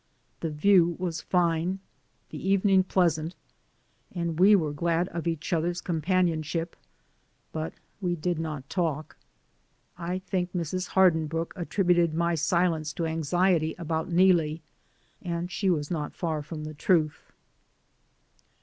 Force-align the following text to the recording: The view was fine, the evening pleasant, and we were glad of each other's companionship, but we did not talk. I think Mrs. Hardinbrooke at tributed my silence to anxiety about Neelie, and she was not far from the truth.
The 0.39 0.49
view 0.49 0.95
was 0.97 1.21
fine, 1.21 1.77
the 2.31 2.49
evening 2.49 2.81
pleasant, 2.83 3.35
and 4.11 4.39
we 4.39 4.55
were 4.55 4.73
glad 4.73 5.07
of 5.09 5.27
each 5.27 5.53
other's 5.53 5.79
companionship, 5.79 6.75
but 7.51 7.75
we 8.01 8.15
did 8.15 8.39
not 8.39 8.67
talk. 8.67 9.15
I 9.99 10.17
think 10.17 10.53
Mrs. 10.53 10.87
Hardinbrooke 10.95 11.53
at 11.55 11.69
tributed 11.69 12.13
my 12.15 12.33
silence 12.33 12.93
to 12.93 13.05
anxiety 13.05 13.75
about 13.77 14.09
Neelie, 14.11 14.63
and 15.21 15.51
she 15.51 15.69
was 15.69 15.91
not 15.91 16.15
far 16.15 16.41
from 16.41 16.63
the 16.63 16.73
truth. 16.73 17.31